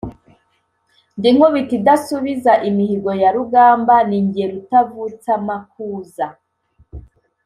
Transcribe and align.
ndi 1.17 1.29
Nkubito 1.35 1.73
idasubiza 1.79 2.53
imihigo 2.69 3.11
ya 3.21 3.29
rugamba, 3.35 3.95
ni 4.09 4.19
jye 4.31 4.45
Rutavutsamakuza. 4.51 6.27